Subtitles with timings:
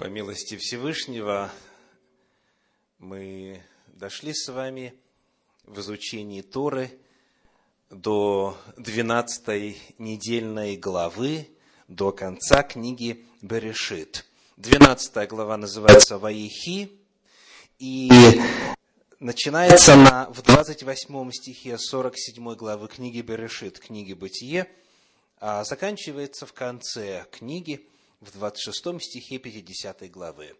[0.00, 1.52] По милости Всевышнего
[2.96, 4.94] мы дошли с вами
[5.64, 6.98] в изучении Торы
[7.90, 11.50] до 12 недельной главы,
[11.86, 14.24] до конца книги Берешит.
[14.56, 16.98] 12 глава называется Ваихи,
[17.78, 18.10] и
[19.18, 24.66] начинается она в 28 стихе 47 главы книги Берешит, книги Бытие,
[25.40, 27.86] а заканчивается в конце книги
[28.20, 30.54] в 26 стихе 50 главы.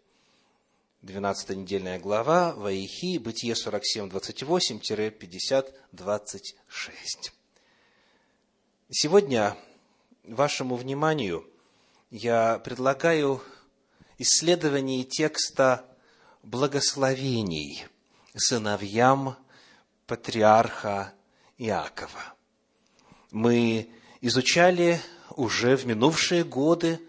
[1.03, 7.33] 12 недельная глава, Ваихи, Бытие 47, 28-50, 26.
[8.91, 9.57] Сегодня
[10.25, 11.47] вашему вниманию
[12.11, 13.43] я предлагаю
[14.19, 15.85] исследование текста
[16.43, 17.87] благословений
[18.35, 19.37] сыновьям
[20.07, 21.13] патриарха
[21.59, 22.35] Иакова.
[23.31, 23.91] Мы
[24.23, 25.01] изучали
[25.37, 27.01] уже в минувшие годы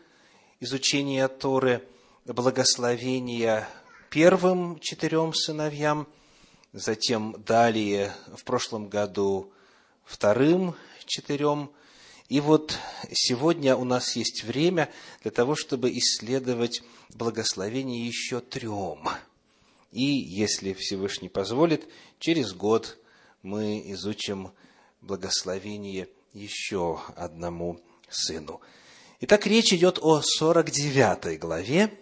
[0.62, 1.84] изучения Торы
[2.24, 3.68] благословения
[4.12, 6.08] первым четырем сыновьям,
[6.72, 9.52] затем далее в прошлом году
[10.06, 11.72] вторым четырем.
[12.30, 12.78] И вот
[13.12, 14.90] сегодня у нас есть время
[15.24, 19.10] для того, чтобы исследовать благословение еще трем.
[19.92, 22.98] И, если Всевышний позволит, через год
[23.42, 24.52] мы изучим
[25.02, 28.62] благословение еще одному сыну.
[29.24, 31.94] Итак, речь идет о 49 главе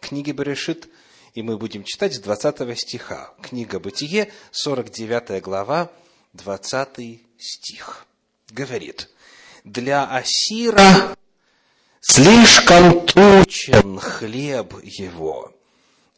[0.00, 0.88] книги Берешит,
[1.32, 3.32] и мы будем читать с 20 стиха.
[3.40, 5.92] Книга Бытие, 49 глава,
[6.32, 8.06] 20 стих.
[8.50, 9.08] Говорит,
[9.62, 11.16] «Для Асира
[12.00, 15.54] слишком тучен хлеб его,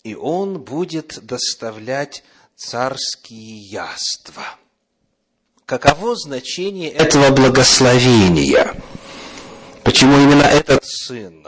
[0.04, 2.24] и он будет доставлять
[2.56, 4.56] царские яства».
[5.66, 8.74] Каково значение этого благословения?
[9.86, 11.46] Почему именно этот сын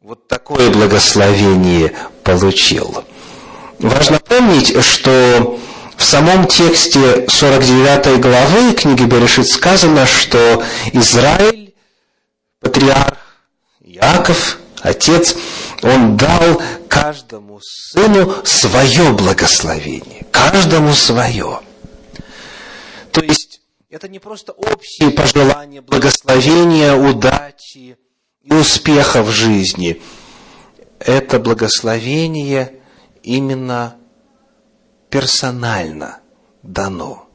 [0.00, 3.04] вот такое благословение получил?
[3.78, 5.60] Важно помнить, что
[5.98, 10.64] в самом тексте 49 главы книги Берешит сказано, что
[10.94, 11.74] Израиль,
[12.60, 13.18] патриарх
[13.82, 15.36] Иаков, отец,
[15.82, 20.24] он дал каждому сыну свое благословение.
[20.30, 21.60] Каждому свое.
[23.12, 23.60] То есть,
[23.94, 27.96] это не просто общие пожелания, благословения, удачи
[28.42, 30.02] и успеха в жизни.
[30.98, 32.82] Это благословение
[33.22, 33.96] именно
[35.10, 36.20] персонально
[36.64, 37.28] дано.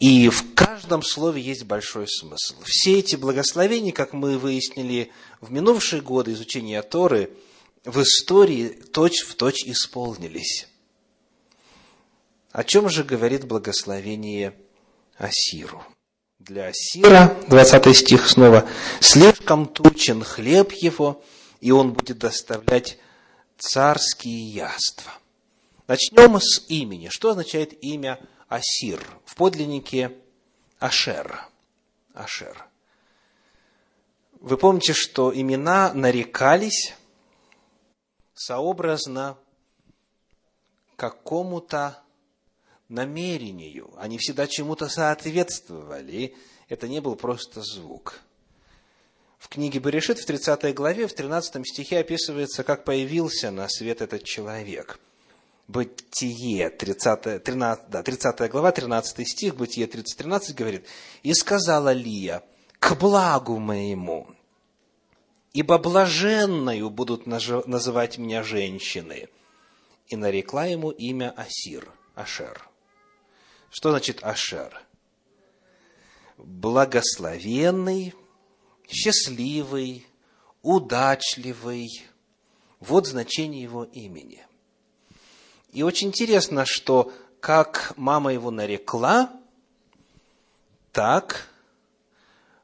[0.00, 2.54] И в каждом слове есть большой смысл.
[2.64, 7.30] Все эти благословения, как мы выяснили в минувшие годы изучения Торы,
[7.84, 10.68] в истории точь в точь исполнились.
[12.50, 14.54] О чем же говорит благословение
[15.18, 15.82] Асиру?
[16.38, 18.68] Для Асира, 20 стих снова,
[19.00, 21.24] «Слишком тучен хлеб его,
[21.60, 22.98] и он будет доставлять
[23.58, 25.12] царские яства».
[25.88, 27.08] Начнем с имени.
[27.08, 29.00] Что означает имя Асир?
[29.24, 30.16] В подлиннике
[30.78, 31.40] Ашер.
[32.12, 32.66] Ашер.
[34.40, 36.94] Вы помните, что имена нарекались
[38.34, 39.38] сообразно
[40.96, 42.02] какому-то
[42.88, 43.90] намерению.
[43.96, 46.34] Они всегда чему-то соответствовали.
[46.68, 48.20] Это не был просто звук.
[49.38, 54.24] В книге Берешит, в 30 главе, в 13 стихе описывается, как появился на свет этот
[54.24, 54.98] человек–
[55.68, 60.86] Бытие, 30, 13, да, 30 глава, 13 стих, Бытие 30, 13 говорит,
[61.24, 62.44] «И сказала Лия,
[62.78, 64.28] к благу моему,
[65.52, 69.28] ибо блаженною будут называть меня женщины».
[70.06, 72.68] И нарекла ему имя Асир, Ашер.
[73.76, 74.82] Что значит Ашер?
[76.38, 78.14] Благословенный,
[78.88, 80.06] счастливый,
[80.62, 82.06] удачливый.
[82.80, 84.42] Вот значение его имени.
[85.72, 89.30] И очень интересно, что как мама его нарекла,
[90.90, 91.50] так,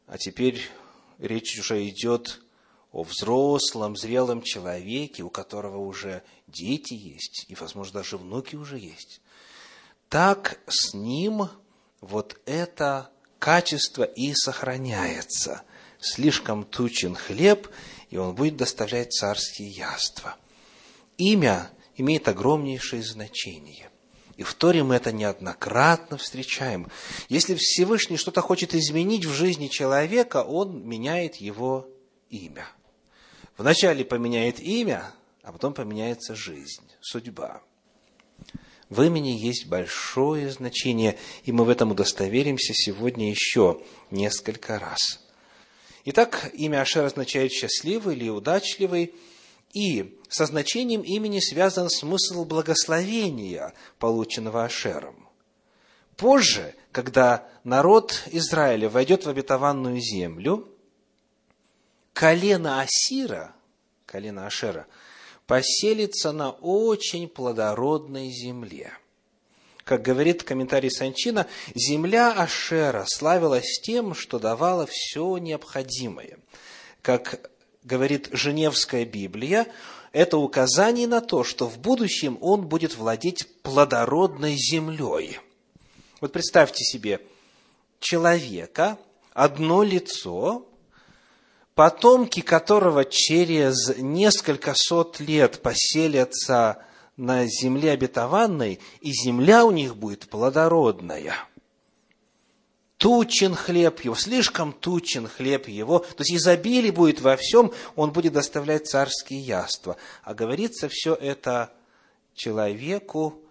[0.06, 0.62] а теперь
[1.18, 2.40] речь уже идет
[2.90, 9.20] о взрослом, зрелом человеке, у которого уже дети есть, и, возможно, даже внуки уже есть.
[10.12, 11.48] Так с ним
[12.02, 15.62] вот это качество и сохраняется.
[16.00, 17.66] Слишком тучен хлеб,
[18.10, 20.36] и он будет доставлять царские яства.
[21.16, 23.88] Имя имеет огромнейшее значение.
[24.36, 26.88] И в Торе мы это неоднократно встречаем.
[27.30, 31.88] Если Всевышний что-то хочет изменить в жизни человека, он меняет его
[32.28, 32.68] имя.
[33.56, 37.62] Вначале поменяет имя, а потом поменяется жизнь, судьба.
[38.92, 43.80] В имени есть большое значение, и мы в этом удостоверимся сегодня еще
[44.10, 44.98] несколько раз.
[46.04, 49.14] Итак, имя Ашер означает счастливый или удачливый–
[49.72, 55.28] И со значением имени связан смысл благословения, полученного Ашером.
[56.16, 60.68] Позже, когда народ Израиля войдет в обетованную землю,
[62.12, 63.54] колено Асира,
[64.04, 64.86] колено Ашера,
[65.46, 68.92] поселится на очень плодородной земле.
[69.84, 76.38] Как говорит комментарий Санчина, земля Ашера славилась тем, что давала все необходимое.
[77.02, 77.50] Как
[77.82, 79.66] говорит Женевская Библия,
[80.12, 85.40] это указание на то, что в будущем он будет владеть плодородной землей.
[86.20, 87.20] Вот представьте себе
[87.98, 88.98] человека,
[89.32, 90.66] одно лицо,
[91.74, 96.84] потомки которого через несколько сот лет поселятся
[97.16, 101.34] на земле обетованной, и земля у них будет плодородная–
[103.02, 108.32] тучен хлеб его, слишком тучен хлеб его, то есть изобилие будет во всем, он будет
[108.32, 109.96] доставлять царские яства.
[110.22, 111.72] А говорится все это
[112.32, 113.42] человеку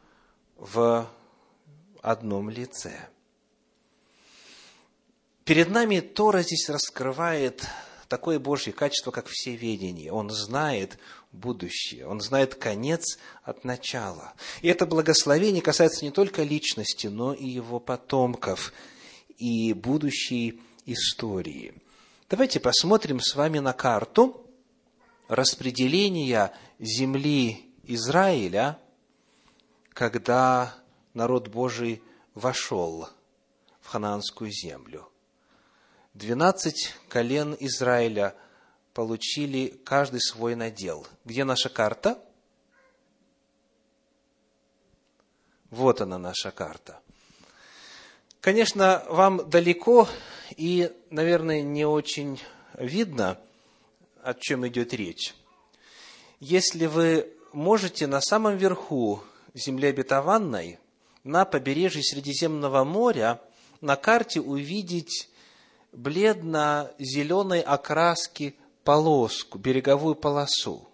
[0.55, 1.05] в
[2.01, 2.93] одном лице.
[5.43, 7.67] Перед нами Тора здесь раскрывает
[8.11, 10.11] такое Божье качество, как всеведение.
[10.11, 10.99] Он знает
[11.31, 14.33] будущее, он знает конец от начала.
[14.61, 18.71] И это благословение касается не только личности, но и его потомков–
[19.41, 21.73] и будущей истории.
[22.29, 24.45] Давайте посмотрим с вами на карту
[25.27, 28.77] распределения земли Израиля,
[29.93, 30.75] когда
[31.15, 32.03] народ Божий
[32.35, 33.09] вошел
[33.81, 35.10] в ханаанскую землю.
[36.13, 38.35] Двенадцать колен Израиля
[38.93, 41.07] получили каждый свой надел.
[41.23, 42.21] Где наша карта?
[45.69, 46.99] Вот она наша карта.
[48.41, 50.09] Конечно, вам далеко
[50.57, 52.41] и, наверное, не очень
[52.73, 53.39] видно,
[54.21, 55.33] о чем идет речь.
[56.41, 59.23] Если вы можете на самом верху
[59.53, 60.77] земли обетованной,
[61.23, 63.39] на побережье Средиземного моря,
[63.79, 65.29] на карте увидеть
[65.91, 70.87] бледно-зеленой окраски полоску, береговую полосу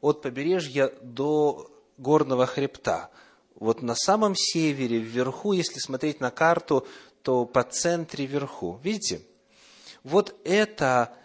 [0.00, 3.10] от побережья до горного хребта–
[3.54, 6.86] вот на самом севере, вверху, если смотреть на карту,
[7.22, 8.80] то по центре вверху.
[8.82, 9.22] Видите?
[10.02, 11.16] Вот это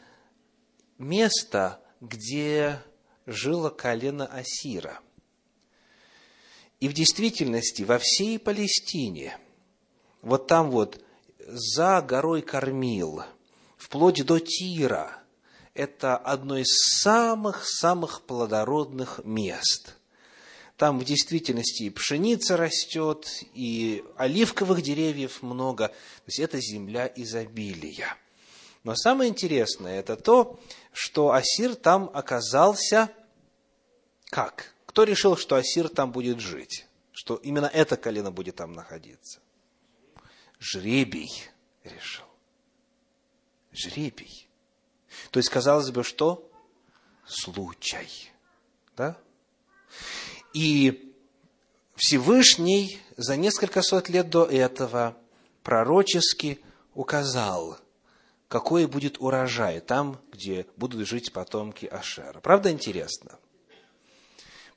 [0.97, 2.81] место, где
[3.25, 4.99] жило колено Асира.
[6.79, 9.37] И в действительности во всей Палестине,
[10.21, 11.03] вот там вот,
[11.51, 13.23] за горой Кормил,
[13.77, 15.17] вплоть до Тира,
[15.73, 16.67] это одно из
[17.01, 19.95] самых-самых плодородных мест–
[20.79, 25.89] там в действительности и пшеница растет, и оливковых деревьев много.
[25.89, 28.15] То есть это земля изобилия.
[28.85, 30.57] Но самое интересное это то,
[30.93, 33.09] что Асир там оказался
[34.29, 34.73] как?
[34.85, 36.85] Кто решил, что Асир там будет жить?
[37.11, 39.41] Что именно это колено будет там находиться?
[40.59, 41.49] Жребий
[41.83, 42.25] решил.
[43.71, 44.47] Жребий.
[45.31, 46.49] То есть, казалось бы, что?
[47.25, 48.31] Случай.
[48.97, 49.17] Да?
[50.53, 51.13] И
[51.95, 55.17] Всевышний за несколько сот лет до этого
[55.63, 56.59] пророчески
[56.93, 57.77] указал,
[58.47, 62.39] какой будет урожай там, где будут жить потомки Ашера.
[62.39, 63.37] Правда интересно?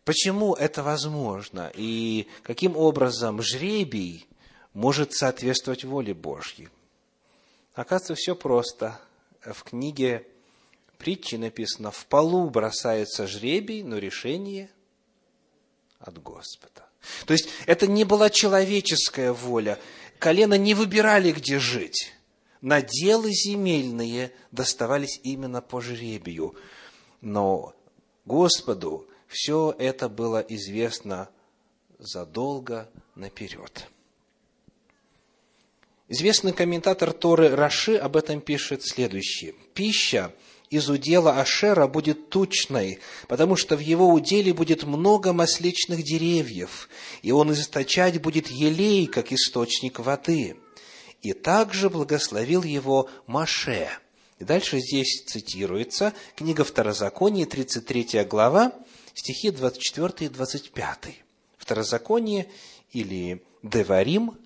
[0.04, 4.26] Почему это возможно и каким образом жребий
[4.72, 6.68] может соответствовать воле Божьей?
[7.74, 9.00] Оказывается, все просто.
[9.40, 10.26] В книге
[10.98, 14.70] притчи написано, в полу бросается жребий, но решение–
[16.02, 16.86] от Господа.
[17.26, 19.78] То есть это не была человеческая воля.
[20.18, 22.12] Колено не выбирали, где жить.
[22.60, 26.54] Наделы земельные доставались именно по жребию.
[27.20, 27.74] Но
[28.24, 31.28] Господу все это было известно
[31.98, 33.88] задолго наперед.
[36.12, 39.54] Известный комментатор Торы Раши об этом пишет следующее.
[39.72, 40.34] Пища
[40.68, 46.90] из удела Ашера будет тучной, потому что в его уделе будет много масличных деревьев,
[47.22, 50.56] и он источать будет елей, как источник воды.
[51.22, 53.88] И также благословил его Маше.
[54.38, 58.74] И дальше здесь цитируется книга Второзакония, 33 глава,
[59.14, 60.98] стихи 24 и 25.
[61.56, 62.48] Второзаконие
[62.92, 64.36] или Деварим,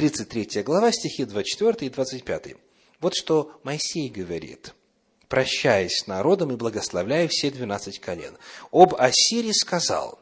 [0.00, 2.54] 33 глава, стихи 24 и 25.
[3.00, 4.72] Вот что Моисей говорит–
[5.28, 8.38] прощаясь с народом и благословляя все двенадцать колен.
[8.72, 10.18] Об Асире сказал,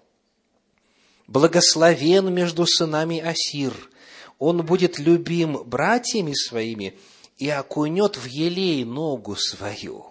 [1.29, 3.73] «Благословен между сынами Асир,
[4.41, 6.99] он будет любим братьями своими
[7.37, 10.07] и окунет в елей ногу свою».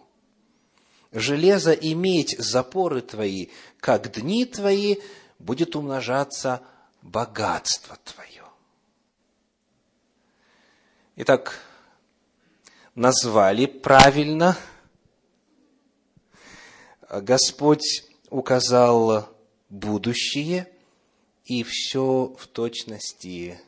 [1.11, 3.47] железо иметь запоры твои,
[3.81, 4.95] как дни твои,
[5.39, 6.61] будет умножаться
[7.01, 8.36] богатство твое.
[11.19, 11.59] Итак,
[12.93, 14.55] назвали правильно.
[17.09, 19.27] Господь указал
[19.67, 20.71] будущее,
[21.43, 23.59] и все в точности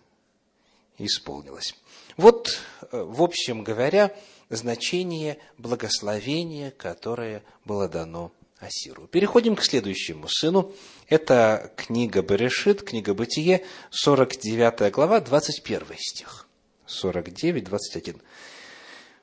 [0.99, 1.73] исполнилось.
[2.17, 4.15] Вот, в общем говоря,
[4.49, 9.07] значение благословения, которое было дано Асиру.
[9.07, 10.71] Переходим к следующему сыну.
[11.07, 16.48] Это книга Берешит, книга Бытие, 49 глава, 21 стих.
[16.89, 18.21] 49, 21.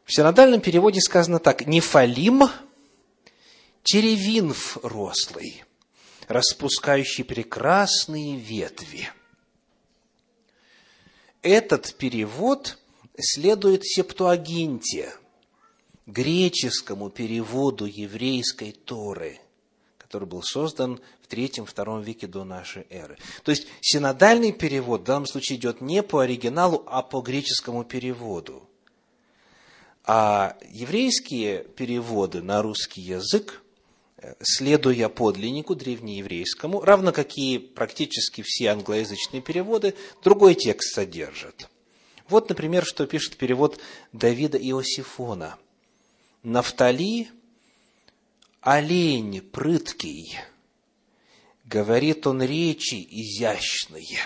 [0.04, 1.66] В синодальном переводе сказано так.
[1.66, 2.44] «Нефалим–
[3.82, 5.64] теревинф рослый,
[6.28, 9.10] распускающий прекрасные ветви».
[11.42, 12.78] Этот перевод
[13.18, 15.12] следует Септуагинте,
[16.06, 19.40] греческому переводу еврейской Торы,
[19.98, 23.18] который был создан в третьем-втором веке до нашей эры.
[23.42, 28.68] То есть синодальный перевод в данном случае идет не по оригиналу, а по греческому переводу.
[30.04, 33.60] А еврейские переводы на русский язык,
[34.18, 41.68] э, следуя подлиннику древнееврейскому, равно как и практически все англоязычные переводы, другой текст содержат.
[42.28, 43.80] Вот, например, что пишет перевод
[44.12, 45.58] Давида Иосифона.
[46.44, 47.28] «Нафтали–
[48.60, 50.38] олень прыткий,
[51.66, 54.18] говорит он речи изящные».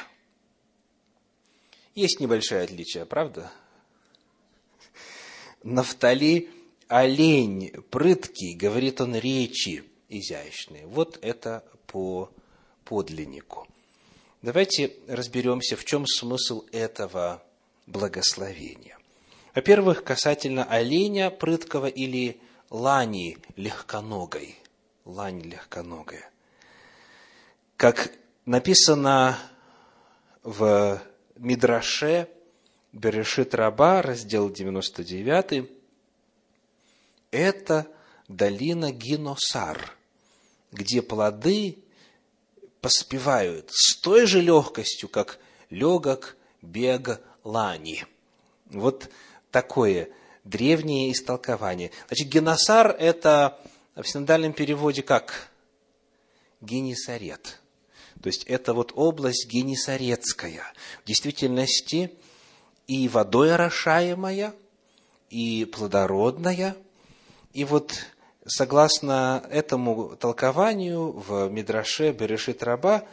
[1.95, 3.53] Есть небольшое отличие, правда?
[5.63, 6.49] Нафтали–
[6.91, 10.87] олень прыткий, говорит он речи изящные.
[10.87, 12.31] Вот это по
[12.85, 13.67] подлиннику.
[14.43, 17.43] Давайте разберемся, в чем смысл этого
[17.87, 18.99] благословения.
[19.55, 24.57] Во-первых, касательно оленя прыткого или лани легконогой.
[25.05, 26.29] Лань легконогая.
[27.81, 28.13] Как
[28.45, 29.39] написано
[30.43, 31.01] в
[31.37, 32.29] Мидраше
[32.93, 35.67] Берешит Раба, раздел 99,
[37.31, 37.87] это
[38.29, 39.97] долина Гиносар,
[40.73, 41.79] где плоды
[42.83, 45.39] поспевают с той же легкостью, как
[45.71, 48.05] легок бег лани.
[48.67, 49.09] Вот
[49.51, 50.11] такое
[50.45, 51.93] древнее истолкование.
[52.09, 53.59] Значит, Геносар– это
[53.97, 55.49] в синодальном переводе как?
[56.61, 57.60] Генисарет.
[58.23, 60.65] То есть, это вот область Генисарецкая.
[61.03, 62.13] В действительности–
[62.91, 64.53] и водой орошаемая,
[65.29, 66.77] и плодородная.
[67.53, 67.95] И вот
[68.45, 73.05] согласно этому толкованию в Мидраше Берешит Раба,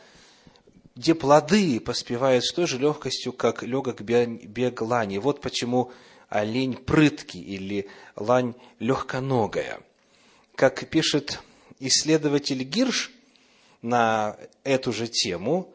[0.96, 5.20] где плоды поспевают с той же легкостью, как легок бег лани.
[5.20, 5.92] Вот почему
[6.28, 9.80] олень прыткий или лань легконогая.
[10.56, 11.40] Как пишет
[11.78, 13.12] исследователь Гирш
[13.82, 15.74] на эту же тему,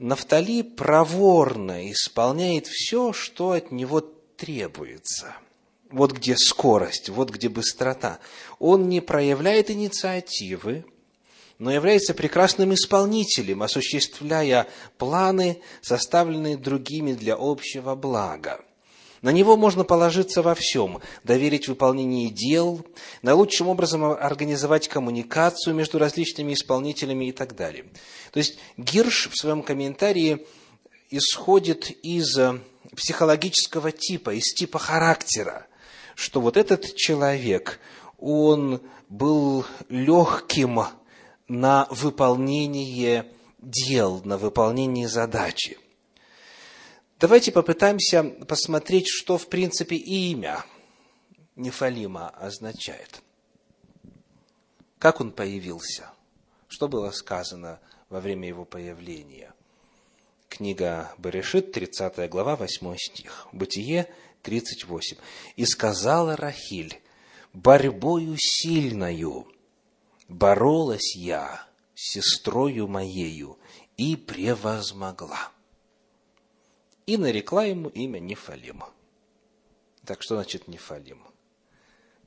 [0.00, 5.36] Нафтали проворно исполняет все, что от него требуется.
[5.90, 8.18] Вот где скорость, вот где быстрота.
[8.58, 10.86] Он не проявляет инициативы,
[11.58, 18.64] но является прекрасным исполнителем, осуществляя планы, составленные другими для общего блага.
[19.22, 22.84] На него можно положиться во всем, доверить выполнение дел,
[23.20, 27.84] наилучшим образом организовать коммуникацию между различными исполнителями и так далее.
[28.32, 30.46] То есть Гирш в своем комментарии
[31.10, 32.60] исходит из э,
[32.96, 35.66] психологического типа, из типа характера,
[36.14, 37.78] что вот этот человек,
[38.18, 40.80] он был легким
[41.46, 43.26] на выполнение
[43.58, 45.78] дел, на выполнение задачи.
[47.20, 50.64] Давайте попытаемся посмотреть, что в принципе имя
[51.54, 53.20] Нефалима означает.
[54.98, 56.10] Как он появился?
[56.66, 59.52] Что было сказано во время его появления?
[60.48, 63.48] Книга Берешит, 30 глава, 8 стих.
[63.52, 64.08] Бытие
[64.40, 65.18] 38.
[65.56, 67.02] «И сказала Рахиль,
[67.52, 69.46] борьбою сильною
[70.26, 73.58] боролась я с сестрою моею
[73.98, 75.50] и превозмогла»
[77.10, 78.84] и нарекла ему имя Нефалим.
[80.04, 81.20] Так что значит Нефалим?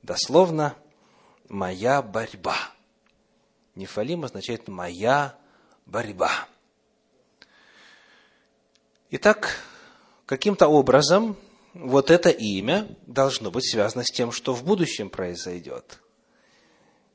[0.02, 0.76] Дословно,
[1.48, 2.54] моя борьба.
[3.76, 5.38] Нефалим означает моя
[5.86, 6.46] борьба.
[9.08, 9.56] Итак,
[10.26, 11.38] каким-то образом
[11.72, 15.98] вот это имя должно быть связано с тем, что в будущем произойдет.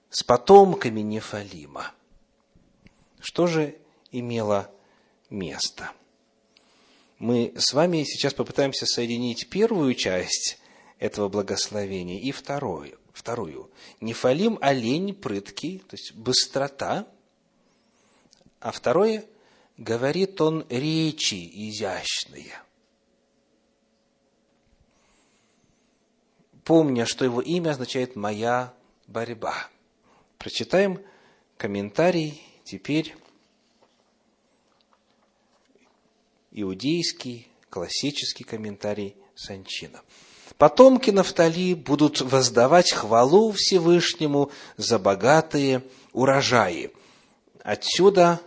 [0.10, 1.92] С потомками Нефалима.
[3.20, 3.78] Что же
[4.10, 4.72] имело
[5.30, 5.92] место?
[7.20, 10.58] Мы с вами сейчас попытаемся соединить первую часть
[10.98, 13.70] этого благословения и вторую, вторую.
[14.00, 17.08] Нефалим– олень прыткий, то есть быстрота.
[18.62, 19.26] А второе–
[19.78, 22.54] говорит он речи изящные.
[26.64, 28.74] Помня, что его имя означает «моя
[29.08, 29.56] борьба».
[30.38, 31.04] Прочитаем
[31.58, 33.16] комментарий теперь
[36.62, 40.02] иудейский, классический комментарий Санчина.
[40.58, 46.92] Потомки Нафтали будут воздавать хвалу Всевышнему за богатые урожаи.
[47.64, 48.42] Отсюда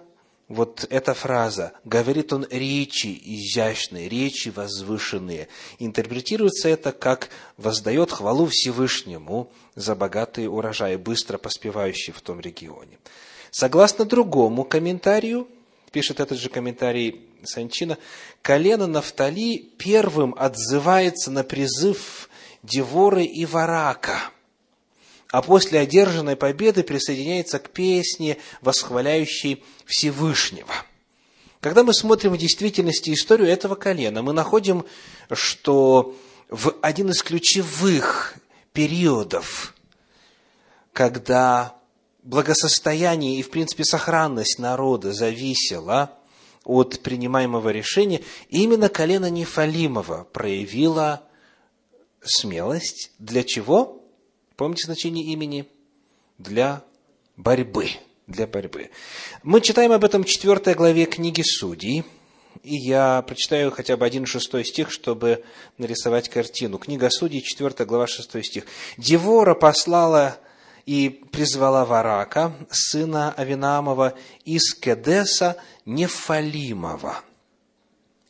[0.48, 5.48] вот эта фраза, говорит он речи изящные, речи возвышенные.
[5.78, 12.98] Интерпретируется это как воздает хвалу Всевышнему за богатые урожаи, быстро поспевающие в том регионе.
[13.50, 15.48] Согласно другому комментарию,
[15.92, 17.98] пишет этот же комментарий Санчина,
[18.40, 22.28] колено Нафтали первым отзывается на призыв
[22.62, 24.18] Деворы и Варака,
[25.30, 30.72] а после одержанной победы присоединяется к песне, восхваляющей Всевышнего.
[31.60, 34.84] Когда мы смотрим в действительности историю этого колена, мы находим,
[35.30, 36.16] что
[36.48, 38.34] в один из ключевых
[38.72, 39.74] периодов,
[40.92, 41.76] когда
[42.22, 46.18] благосостояние и, в принципе, сохранность народа зависела
[46.64, 51.22] от принимаемого решения, именно колено Нефалимова проявило
[52.22, 53.10] смелость.
[53.18, 54.02] Для чего?
[54.56, 55.66] Помните значение имени?
[56.38, 56.84] Для
[57.36, 57.90] борьбы.
[58.28, 58.90] Для борьбы.
[59.42, 62.04] Мы читаем об этом в 4 главе книги Судей,
[62.62, 65.42] и я прочитаю хотя бы один шестой стих, чтобы
[65.78, 66.78] нарисовать картину.
[66.78, 68.66] Книга Судей, 4 глава, 6 стих.
[68.96, 70.38] «Девора послала
[70.86, 77.22] и призвала Варака, сына Авинамова, из Кедеса Нефалимова.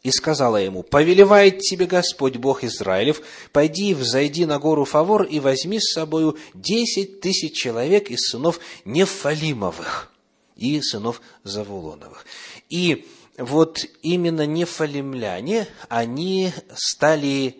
[0.02, 5.78] И сказала ему, «Повелевает тебе Господь, Бог Израилев, пойди, взойди на гору Фавор и возьми
[5.78, 10.12] с собою десять тысяч человек из сынов Нефалимовых
[10.56, 12.26] и сынов Завулоновых».
[12.68, 13.06] И
[13.38, 17.56] вот именно нефалимляне, они стали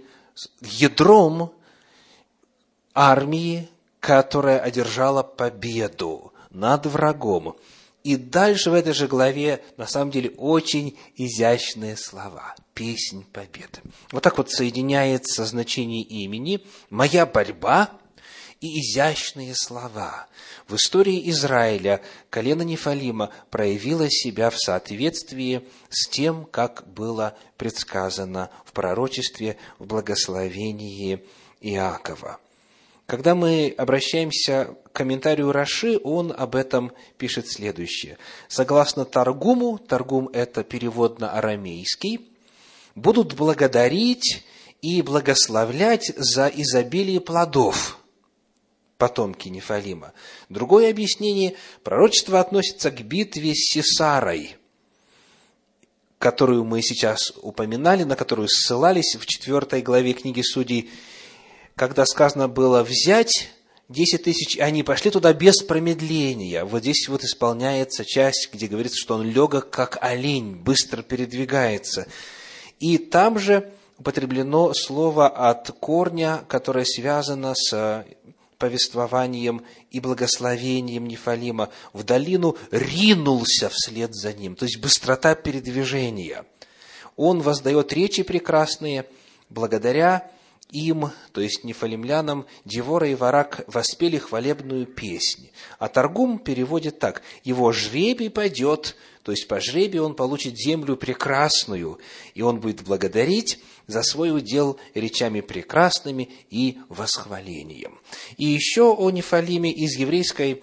[0.60, 1.52] ядром
[2.94, 3.68] армии,
[4.02, 7.56] которая одержала победу над врагом.
[8.02, 12.56] И дальше в этой же главе, на самом деле, очень изящные слова.
[12.74, 13.80] Песнь победы.
[14.10, 17.90] Вот так вот соединяется значение имени «Моя борьба»
[18.60, 20.26] и изящные слова.
[20.66, 28.72] В истории Израиля колено Нефалима проявило себя в соответствии с тем, как было предсказано в
[28.72, 31.24] пророчестве в благословении
[31.60, 32.40] Иакова.
[33.12, 38.16] Когда мы обращаемся к комментарию Раши, он об этом пишет следующее.
[38.48, 42.20] Согласно Таргуму, Таргум– это перевод на арамейский,
[42.94, 44.46] будут благодарить
[44.80, 47.98] и благословлять за изобилие плодов
[48.96, 50.14] потомки Нефалима.
[50.48, 54.56] Другое объяснение– пророчество относится к битве с Сесарой,
[56.18, 60.90] которую мы сейчас упоминали, на которую ссылались в четвертой главе книги Судей–
[61.82, 63.50] когда сказано было взять
[63.88, 66.64] 10 тысяч, они пошли туда без промедления.
[66.64, 72.06] Вот здесь вот исполняется часть, где говорится, что он легок, как олень, быстро передвигается.
[72.78, 78.06] И там же употреблено слово от корня, которое связано с
[78.58, 81.68] повествованием и благословением Нефалима.
[81.92, 86.44] В долину ринулся вслед за ним, то есть быстрота передвижения.
[87.16, 89.04] Он воздает речи прекрасные
[89.50, 90.30] благодаря
[90.72, 95.50] им, то есть нефалимлянам, Девора и Варак воспели хвалебную песнь.
[95.78, 97.22] А Таргум переводит так.
[97.44, 101.98] Его жребий пойдет, то есть по жребию он получит землю прекрасную,
[102.34, 108.00] и он будет благодарить за свой удел речами прекрасными и восхвалением.
[108.38, 110.62] И еще о Нефалиме из еврейской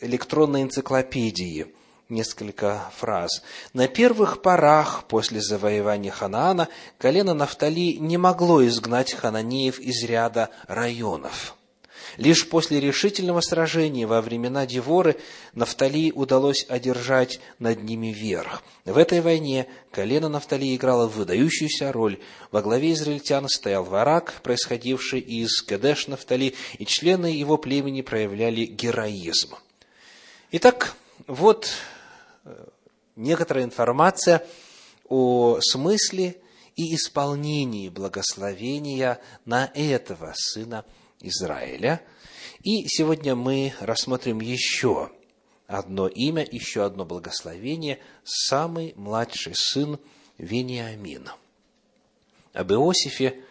[0.00, 1.66] электронной энциклопедии–
[2.10, 3.42] несколько фраз.
[3.72, 6.68] На первых порах после завоевания Ханаана
[6.98, 11.56] колено Нафтали не могло изгнать хананеев из ряда районов.
[12.16, 15.16] Лишь после решительного сражения во времена Деворы
[15.54, 18.62] Нафтали удалось одержать над ними верх.
[18.84, 22.18] В этой войне колено Нафтали играло выдающуюся роль.
[22.50, 29.54] Во главе израильтян стоял Варак, происходивший из Кедеш Нафтали, и члены его племени проявляли героизм.
[30.52, 30.94] Итак,
[31.26, 31.68] вот
[33.20, 34.44] некоторая информация
[35.08, 36.40] о смысле
[36.76, 40.84] и исполнении благословения на этого сына
[41.20, 42.02] Израиля.
[42.62, 45.10] И сегодня мы рассмотрим еще
[45.66, 49.98] одно имя, еще одно благословение, самый младший сын
[50.38, 51.28] Вениамин.
[52.52, 53.44] Об Иосифе,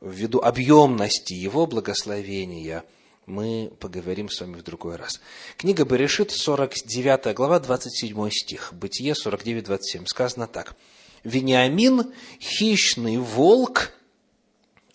[0.00, 2.84] ввиду объемности его благословения,
[3.32, 5.20] мы поговорим с вами в другой раз.
[5.56, 8.74] Книга Берешит, 49 глава, 27 стих.
[8.74, 10.04] Бытие 49, 27.
[10.06, 10.76] Сказано так.
[11.24, 13.92] «Вениамин, хищный волк,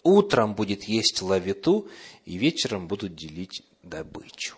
[0.03, 1.89] утром будет есть лавиту,
[2.25, 4.55] и вечером будут делить добычу».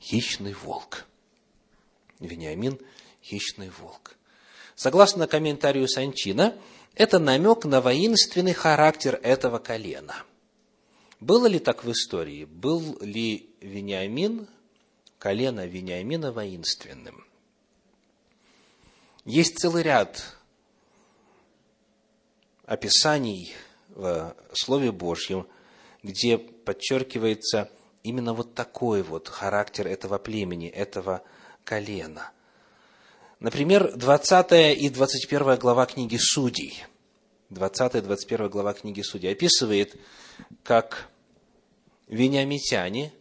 [0.00, 1.04] Хищный волк.
[2.20, 2.78] Вениамин–
[3.24, 4.16] хищный волк.
[4.76, 6.56] Согласно комментарию Санчина,
[6.94, 10.14] это намек на воинственный характер этого колена.
[11.24, 12.44] Было ли так в истории?
[12.44, 14.46] Был ли Вениамин,
[15.18, 17.24] колено Вениамина воинственным?
[19.24, 20.36] Есть целый ряд
[22.66, 23.54] описаний
[23.88, 25.46] в Слове Божьем,
[26.02, 27.70] где подчеркивается
[28.02, 31.22] именно вот такой вот характер этого племени, этого
[31.64, 32.32] колена.
[33.40, 36.84] Например, 20 и 21 глава книги Судей.
[37.48, 39.98] 20 и 21 глава книги Судей описывает,
[40.62, 41.08] как
[42.14, 43.12] вениамитяне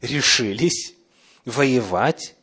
[0.00, 0.94] решились
[1.44, 2.34] воевать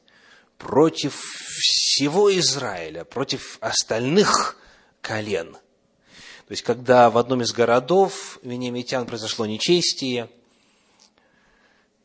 [0.58, 4.58] против всего Израиля, против остальных
[5.02, 5.54] колен.
[5.54, 10.30] То есть, когда в одном из городов вениамитян произошло нечестие,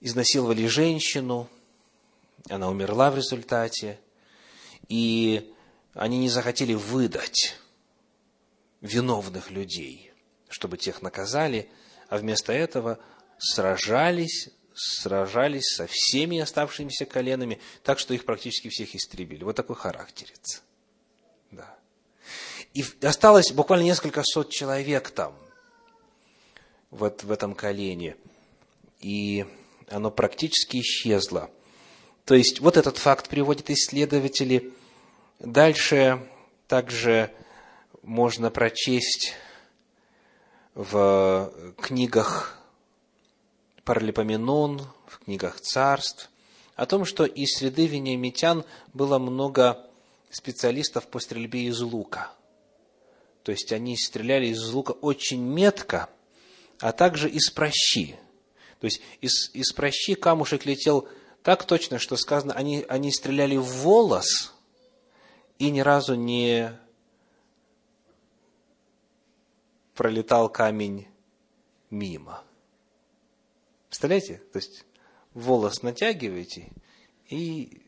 [0.01, 1.49] изнасиловали женщину,
[2.49, 4.01] она умерла в результате,
[4.89, 5.53] и
[5.95, 7.57] они не захотели выдать
[8.81, 10.13] виновных людей,
[10.49, 11.69] чтобы тех наказали,
[12.09, 12.99] а вместо этого
[13.41, 19.43] сражались, сражались со всеми оставшимися коленами, так что их практически всех истребили.
[19.43, 20.63] Вот такой характерец.
[21.51, 21.75] Да.
[22.75, 25.35] И осталось буквально несколько сот человек там,
[26.91, 28.17] вот в этом колене.
[29.01, 29.47] И
[29.89, 31.51] оно практически исчезло.
[32.25, 34.73] То есть, вот этот факт приводят исследователи.
[35.41, 36.29] Дальше
[36.69, 37.33] также
[38.03, 39.35] можно прочесть
[40.75, 42.60] в книгах
[43.85, 46.31] Паралипоменон, в книгах царств,
[46.77, 48.65] о том, что из среды вениамитян
[48.95, 49.87] было много
[50.31, 52.33] специалистов по стрельбе из лука.
[53.43, 56.09] То есть они стреляли из лука очень метко,
[56.79, 58.17] а также из прощи.
[58.81, 61.09] То есть из, из прощи камушек летел
[61.43, 64.55] так точно, что сказано, они, они стреляли в волос
[65.59, 66.79] и ни разу не
[69.95, 71.07] пролетал камень
[71.91, 72.43] мимо.
[73.91, 74.41] Представляете?
[74.53, 74.85] То есть
[75.35, 76.69] волос натягиваете,
[77.29, 77.83] и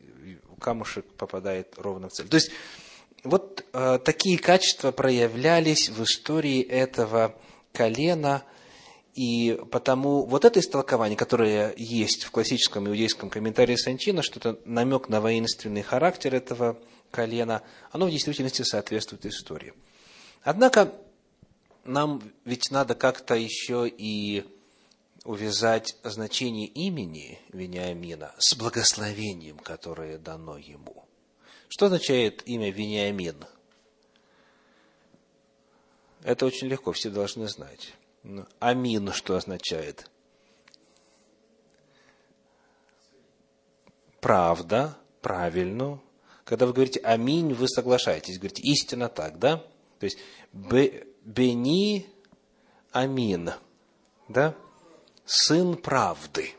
[0.59, 2.27] камушек попадает ровно в цель.
[2.27, 2.51] То есть
[3.23, 7.35] вот э, такие качества проявлялись в истории этого
[7.71, 8.43] колена,
[9.15, 15.07] и потому вот это истолкование, которое есть в классическом иудейском комментарии Санчина, что это намек
[15.07, 16.77] на воинственный характер этого
[17.11, 19.73] колена, оно в действительности соответствует истории.
[20.41, 20.93] Однако
[21.85, 24.43] нам ведь надо как-то еще и
[25.23, 31.05] увязать значение имени Вениамина с благословением, которое дано ему.
[31.69, 33.45] Что означает имя Вениамин?
[36.23, 37.93] Это очень легко, все должны знать.
[38.23, 40.09] Ну, амин что означает?
[44.21, 45.99] Правда, правильно.
[46.45, 49.57] Когда вы говорите аминь, вы соглашаетесь, говорите истинно так, да?
[49.99, 50.17] То есть
[50.51, 52.05] бени
[52.91, 53.51] амин,
[54.29, 54.55] да?
[55.25, 56.53] Сын правды.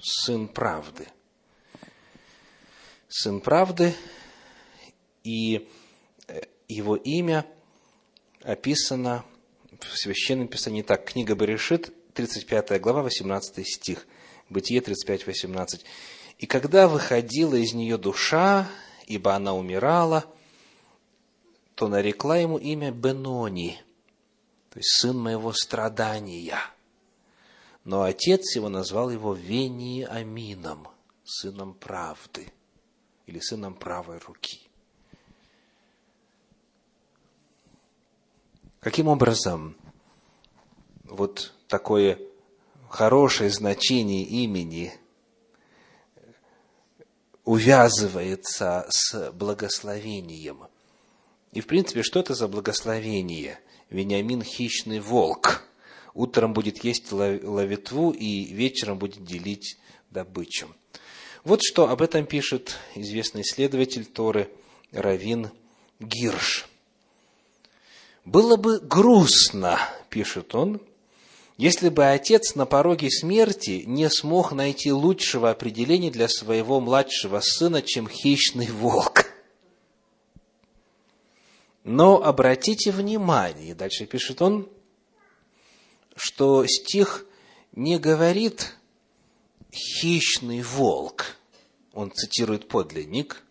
[0.00, 1.08] Сын правды.
[3.08, 3.94] Сын правды,
[5.24, 5.68] и
[6.28, 7.44] э, его имя
[8.42, 9.24] описано
[9.80, 11.04] в Священном Писании так.
[11.04, 14.06] Книга Берешит, 35 глава, 18 стих.
[14.48, 15.84] Бытие 35, 18.
[16.38, 18.68] «И когда выходила из нее душа,
[19.06, 20.24] ибо она умирала,
[21.74, 23.80] то нарекла ему имя Бенони,
[24.70, 26.60] то есть сын моего страдания.
[27.84, 30.88] Но отец его назвал его Вениамином,
[31.24, 32.52] сыном правды,
[33.26, 34.60] или сыном правой руки.
[38.80, 39.76] Каким образом
[41.04, 42.18] вот такое
[42.88, 44.92] хорошее значение имени
[47.44, 50.66] увязывается с благословением?
[51.52, 53.58] И, в принципе, что это за благословение?
[53.90, 55.62] Вениамин– хищный волк.
[56.14, 59.78] Утром будет есть ловитву и вечером будет делить
[60.10, 60.68] добычу.
[61.44, 64.50] Вот что об этом пишет известный исследователь Торы
[64.92, 65.50] Равин
[66.00, 66.66] Гирш.
[68.24, 69.78] Было бы грустно,
[70.10, 70.80] пишет он,
[71.56, 77.82] если бы отец на пороге смерти не смог найти лучшего определения для своего младшего сына,
[77.82, 79.26] чем хищный волк.
[81.84, 84.68] Но обратите внимание, дальше пишет он,
[86.16, 87.26] что стих
[87.72, 88.74] не говорит
[89.72, 91.36] «хищный волк»,
[91.92, 93.42] он цитирует подлинник,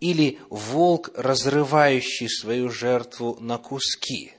[0.00, 4.32] или волк, разрывающий свою жертву на куски.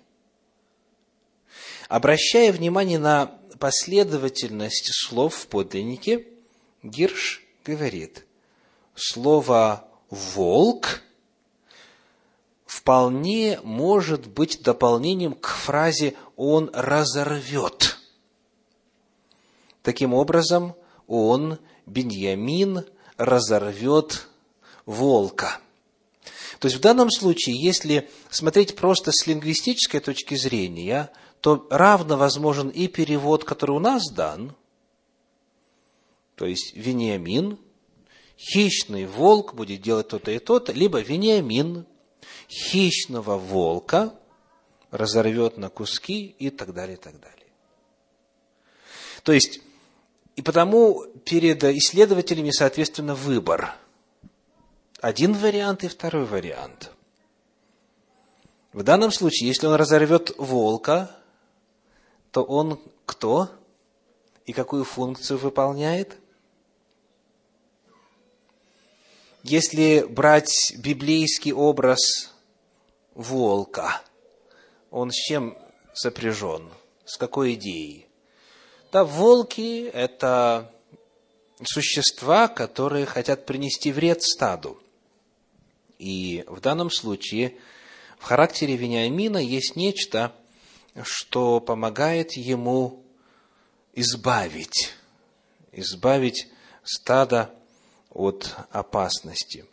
[1.88, 6.28] Обращая внимание на последовательность слов в подлиннике,
[6.84, 8.26] Гирш говорит,
[8.96, 11.02] слово «волк»
[12.72, 17.98] вполне может быть дополнением к фразе «он разорвет».
[19.84, 22.86] Таким образом, он, Беньямин,
[23.18, 24.30] разорвет
[24.86, 25.60] волка.
[26.60, 32.70] То есть в данном случае, если смотреть просто с лингвистической точки зрения, то равно возможен
[32.70, 34.56] и перевод, который у нас дан,
[36.36, 37.60] то есть Вениамин,
[38.38, 41.86] хищный волк будет делать то-то и то-то, либо Вениамин,
[42.52, 44.14] хищного волка
[44.92, 47.48] разорвет на куски и так далее, и так далее.
[49.24, 49.62] То есть,
[50.36, 53.74] и потому перед исследователями, соответственно, выбор.
[55.00, 56.92] Один вариант и второй вариант.
[58.74, 61.10] В данном случае, если он разорвет волка,
[62.32, 63.50] то он кто
[64.46, 66.18] и какую функцию выполняет?
[69.44, 72.32] Если брать библейский образ
[73.14, 74.02] волка,
[74.90, 75.58] он с чем
[75.94, 76.70] сопряжен?
[77.06, 78.08] С какой идеей?
[78.92, 80.72] Да, волки– это
[81.64, 84.82] существа, которые хотят принести вред стаду.
[85.98, 87.58] И в данном случае
[88.18, 90.34] в характере Вениамина есть нечто,
[91.04, 93.04] что помогает ему
[93.94, 94.94] избавить,
[95.72, 96.48] избавить
[96.84, 97.54] стадо
[98.10, 99.66] от опасности.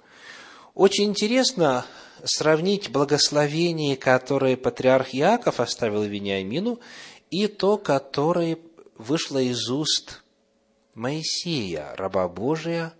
[0.74, 1.87] Очень интересно
[2.24, 6.81] сравнить благословение, которое патриарх Иаков оставил Вениамину,
[7.31, 8.59] и то, которое
[8.96, 10.22] вышло из уст
[10.94, 12.92] Моисея, раба Божия,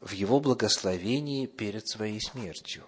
[0.00, 2.84] в его благословении перед своей смертью.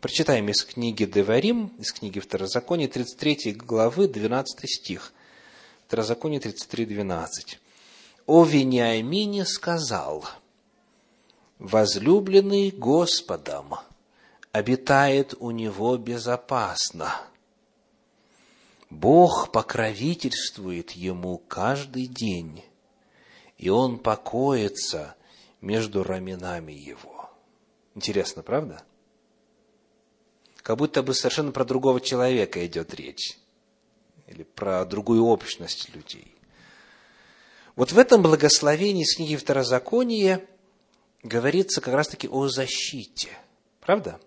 [0.00, 5.12] Прочитаем из книги Деварим, из книги Второзакония, 33 главы, 12 стих.
[5.86, 7.58] Второзаконие 33, 12.
[8.26, 10.24] «О Вениамине сказал,
[11.58, 13.76] возлюбленный Господом,
[14.54, 17.12] обитает у него безопасно.
[18.88, 22.64] Бог покровительствует ему каждый день,
[23.58, 25.16] и он покоится
[25.60, 27.30] между раменами его.
[27.96, 28.84] Интересно, правда?
[30.58, 33.36] Как будто бы совершенно про другого человека идет речь.
[34.28, 36.32] Или про другую общность людей.
[37.74, 40.46] Вот в этом благословении с книги Второзакония
[41.24, 43.36] говорится как раз-таки о защите.
[43.80, 44.20] Правда?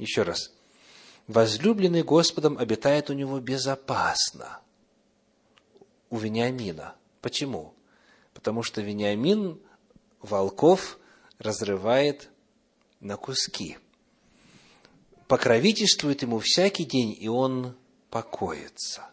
[0.00, 0.50] Еще раз.
[1.26, 4.60] Возлюбленный Господом обитает у него безопасно.
[6.08, 6.94] У Вениамина.
[7.20, 7.74] Почему?
[8.32, 9.60] Потому что Вениамин
[10.22, 10.98] волков
[11.38, 12.30] разрывает
[13.00, 13.76] на куски.
[15.28, 17.76] Покровительствует ему всякий день, и он
[18.08, 19.10] покоится.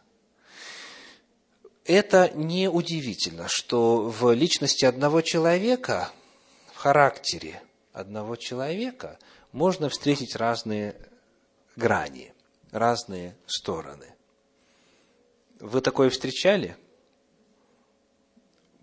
[1.84, 6.12] Это не удивительно, что в личности одного человека,
[6.72, 9.20] в характере одного человека–
[9.58, 10.96] можно встретить разные
[11.76, 12.32] грани,
[12.70, 14.14] разные стороны.
[15.60, 16.78] Вы такое встречали?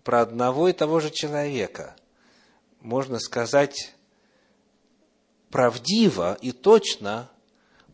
[0.03, 1.95] Про одного и того же человека
[2.81, 3.95] можно сказать
[5.49, 7.31] правдиво и точно,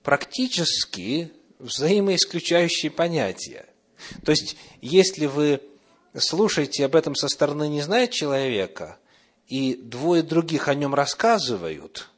[0.01, 3.67] практически взаимоисключающие понятия.
[4.25, 5.61] То есть, если вы
[6.17, 8.97] слушаете об этом со стороны не знает человека,
[9.45, 12.10] и двое других о нем рассказывают,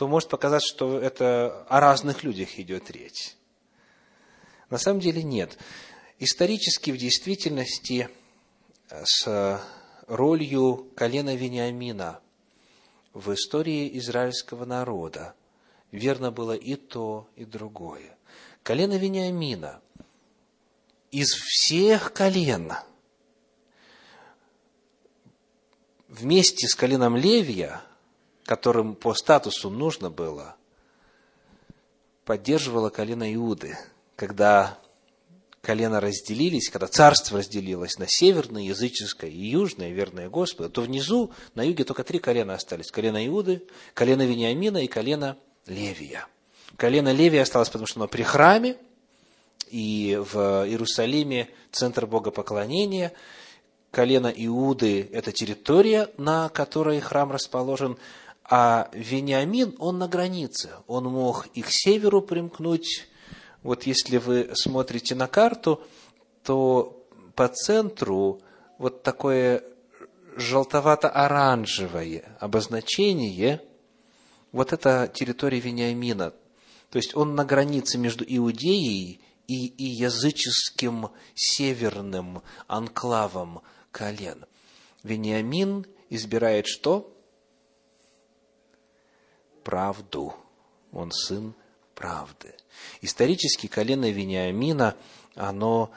[0.00, 3.36] то может показаться, что это о разных людях идет речь.
[4.70, 5.58] На самом деле нет.
[6.18, 8.08] Исторически, в действительности,
[8.88, 9.60] с
[10.06, 12.20] ролью колена Вениамина
[13.12, 15.34] в истории израильского народа
[15.92, 18.16] верно было и то, и другое.
[18.62, 19.82] Колено Вениамина
[21.10, 22.72] из всех колен
[26.08, 27.82] вместе с коленом Левия
[28.50, 30.56] которым по статусу нужно было,
[32.24, 33.78] поддерживало колено Иуды,
[34.16, 34.76] когда
[35.62, 41.62] колено разделились, когда царство разделилось на северное, языческое и южное, верное Господу, то внизу, на
[41.62, 42.90] юге только три колена остались.
[42.90, 43.62] Колено Иуды,
[43.94, 45.36] колено Вениамина и колено
[45.66, 46.26] Левия.
[46.76, 48.78] Колено Левия осталось, потому что оно при храме,
[49.68, 53.12] и в Иерусалиме центр богопоклонения.
[53.92, 57.96] Колено Иуды– это территория, на которой храм расположен,
[58.52, 60.70] а Вениамин, он на границе.
[60.88, 63.06] Он мог и к северу примкнуть.
[63.62, 65.80] Вот если вы смотрите на карту,
[66.42, 68.40] то по центру
[68.76, 69.62] вот такое
[70.34, 73.62] желтовато-оранжевое обозначение,
[74.50, 76.32] вот это территория Вениамина.
[76.90, 84.44] То есть он на границе между Иудеей и, и языческим северным анклавом колен.
[85.04, 87.16] Вениамин избирает что?
[89.64, 90.34] Правду.
[90.92, 91.54] Он сын
[91.94, 92.54] правды.
[93.00, 94.96] Исторически колено Вениамина,
[95.34, 95.90] оно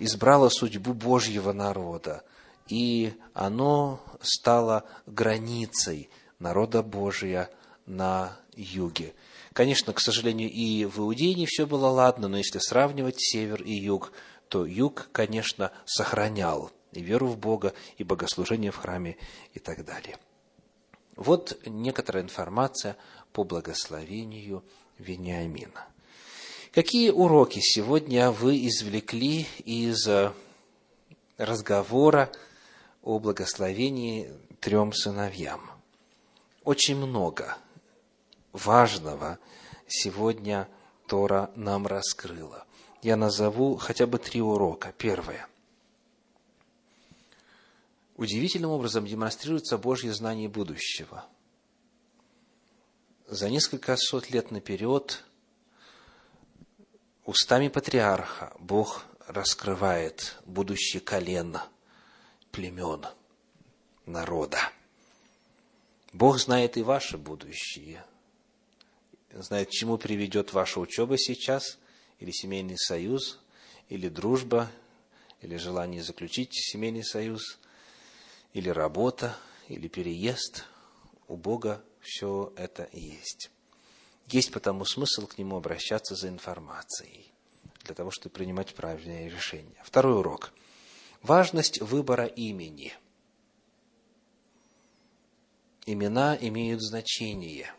[0.00, 2.24] избрало судьбу Божьего народа,
[2.68, 7.50] и оно стало границей народа Божия
[7.86, 9.14] на юге.
[9.52, 13.74] Конечно, к сожалению, и в Иудее не все было ладно, но если сравнивать север и
[13.74, 14.12] юг,
[14.48, 19.16] то юг, конечно, сохранял и веру в Бога, и богослужение в храме,
[19.52, 20.16] и так далее.
[21.16, 22.96] Вот некоторая информация
[23.32, 24.64] по благословению
[24.98, 25.86] Вениамина.
[26.72, 30.08] Какие уроки сегодня вы извлекли из
[31.38, 32.32] разговора
[33.02, 35.70] о благословении трем сыновьям?
[36.64, 37.56] Очень много
[38.52, 39.38] важного
[39.86, 40.68] сегодня
[41.06, 42.64] Тора нам раскрыла.
[43.02, 44.92] Я назову хотя бы три урока.
[44.96, 45.46] Первое.
[48.16, 51.26] Удивительным образом демонстрируется Божье знание будущего.
[53.26, 55.24] За несколько сот лет наперед
[57.24, 61.66] устами патриарха Бог раскрывает будущее колено,
[62.52, 63.04] племен,
[64.06, 64.60] народа.
[66.12, 68.04] Бог знает и ваше будущее.
[69.32, 71.78] Знает, чему приведет ваша учеба сейчас,
[72.20, 73.40] или семейный союз,
[73.88, 74.70] или дружба,
[75.40, 77.58] или желание заключить семейный союз,
[78.54, 79.36] или работа,
[79.68, 80.64] или переезд.
[81.28, 83.50] У Бога все это есть.
[84.28, 87.30] Есть потому смысл к нему обращаться за информацией,
[87.82, 89.82] для того, чтобы принимать правильные решения.
[89.84, 90.52] Второй урок.
[91.20, 92.94] Важность выбора имени.
[95.84, 97.74] Имена имеют значение.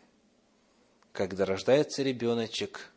[1.12, 2.92] Когда рождается ребеночек,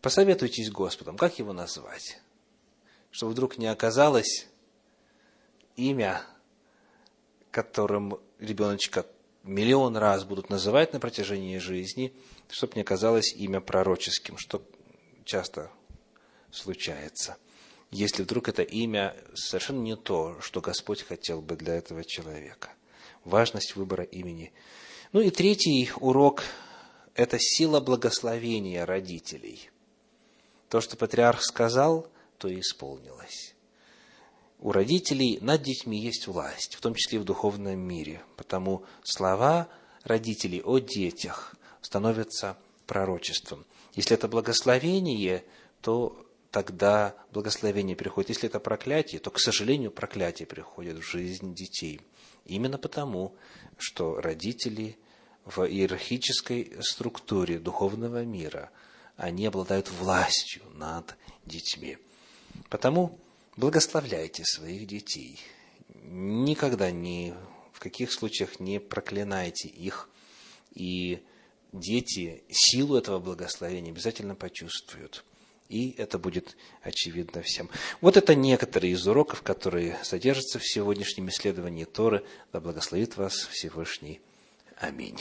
[0.00, 2.20] посоветуйтесь с Господом, как его назвать,
[3.10, 4.46] чтобы вдруг не оказалось
[5.78, 6.22] имя,
[7.50, 9.06] которым ребеночка
[9.44, 12.12] миллион раз будут называть на протяжении жизни,
[12.50, 14.62] чтобы не оказалось имя пророческим, что
[15.24, 15.70] часто
[16.50, 17.36] случается.
[17.90, 22.70] Если вдруг это имя совершенно не то, что Господь хотел бы для этого человека.
[23.24, 24.52] Важность выбора имени.
[25.12, 26.42] Ну и третий урок–
[27.14, 29.70] это сила благословения родителей.
[30.68, 33.54] То, что патриарх сказал, то и исполнилось
[34.60, 38.22] у родителей над детьми есть власть, в том числе и в духовном мире.
[38.36, 39.68] Потому слова
[40.04, 43.64] родителей о детях становятся пророчеством.
[43.94, 45.44] Если это благословение,
[45.80, 48.30] то тогда благословение приходит.
[48.30, 52.00] Если это проклятие, то, к сожалению, проклятие приходит в жизнь детей.
[52.44, 53.36] Именно потому,
[53.76, 54.98] что родители
[55.44, 58.70] в иерархической структуре духовного мира,
[59.16, 61.98] они обладают властью над детьми.
[62.70, 63.18] Потому
[63.58, 65.40] Благословляйте своих детей.
[66.04, 67.34] Никогда ни
[67.72, 70.08] в каких случаях не проклинайте их.
[70.74, 71.24] И
[71.72, 75.24] дети силу этого благословения обязательно почувствуют.
[75.68, 77.68] И это будет очевидно всем.
[78.00, 82.24] Вот это некоторые из уроков, которые содержатся в сегодняшнем исследовании Торы.
[82.52, 84.20] Да благословит вас Всевышний.
[84.76, 85.18] Аминь.